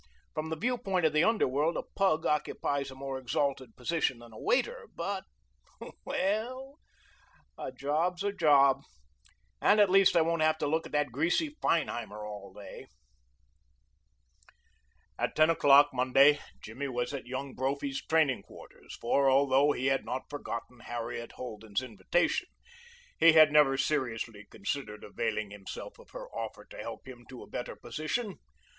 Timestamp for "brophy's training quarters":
17.53-18.97